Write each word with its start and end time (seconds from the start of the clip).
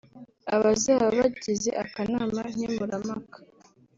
Abazaba 0.55 1.05
bagize 1.17 1.69
akanama 1.83 2.39
nkemurampaka 2.53 3.37